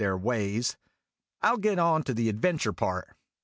their 0.01 0.17
ways, 0.17 0.75
I 1.43 1.49
'11 1.49 1.61
get 1.61 1.77
on 1.77 2.01
to 2.05 2.15
the 2.15 2.27
adventure 2.27 2.73
part. 2.73 3.15